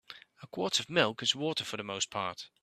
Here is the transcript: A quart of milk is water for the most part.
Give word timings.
A 0.41 0.47
quart 0.47 0.79
of 0.79 0.89
milk 0.89 1.21
is 1.21 1.35
water 1.35 1.63
for 1.63 1.77
the 1.77 1.83
most 1.83 2.09
part. 2.09 2.49